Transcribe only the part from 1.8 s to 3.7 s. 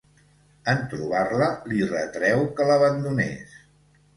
retreu que l'abandonés.